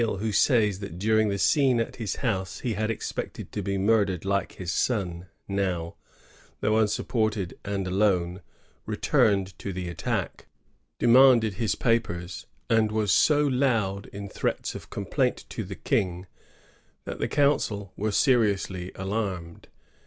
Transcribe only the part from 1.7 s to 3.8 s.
at his house he had expected to be